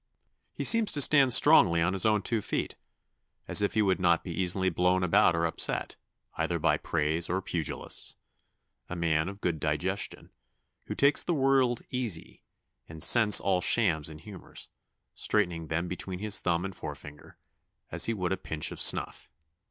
He 0.51 0.63
seems 0.63 0.91
to 0.93 0.99
stand 1.01 1.31
strongly 1.31 1.79
on 1.79 1.93
his 1.93 2.07
own 2.07 2.23
feet, 2.23 2.75
as 3.47 3.61
if 3.61 3.75
he 3.75 3.83
would 3.83 3.99
not 3.99 4.23
be 4.23 4.31
easily 4.33 4.71
blown 4.71 5.03
about 5.03 5.35
or 5.35 5.45
upset, 5.45 5.95
either 6.37 6.57
by 6.57 6.77
praise 6.77 7.29
or 7.29 7.39
pugilists; 7.39 8.15
a 8.89 8.95
man 8.95 9.29
of 9.29 9.41
good 9.41 9.59
digestion, 9.59 10.31
who 10.87 10.95
takes 10.95 11.21
the 11.21 11.35
world 11.35 11.83
easy, 11.91 12.41
and 12.89 13.03
scents 13.03 13.39
all 13.39 13.61
shams 13.61 14.09
and 14.09 14.21
humours 14.21 14.69
(straightening 15.13 15.67
them 15.67 15.87
between 15.87 16.17
his 16.17 16.39
thumb 16.39 16.65
and 16.65 16.73
forefinger) 16.75 17.37
as 17.91 18.05
he 18.05 18.13
would 18.15 18.31
a 18.31 18.37
pinch 18.37 18.71
of 18.71 18.81
snuff." 18.81 19.29